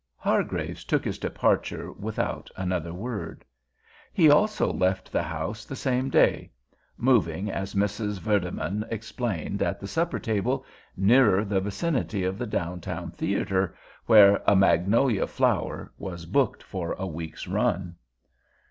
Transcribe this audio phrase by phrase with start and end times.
[0.17, 3.45] Hargraves took his departure without another word.
[4.11, 6.49] He also left the house the same day,
[6.97, 8.19] moving, as Mrs.
[8.19, 10.65] Vardeman explained at the supper table,
[10.97, 13.75] nearer the vicinity of the downtown theater,
[14.07, 17.95] where A Magnolia Flower was booked for a week's run.